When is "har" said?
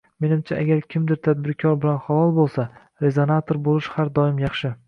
3.99-4.15